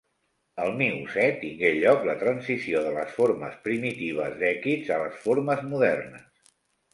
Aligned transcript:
Al 0.61 0.71
Miocè 0.77 1.25
tingué 1.43 1.69
lloc 1.83 2.01
la 2.09 2.15
transició 2.23 2.81
de 2.85 2.93
les 2.95 3.13
formes 3.19 3.59
primitives 3.67 4.35
d'èquids 4.41 4.91
a 4.97 4.99
les 5.05 5.21
formes 5.27 5.63
modernes. 5.75 6.51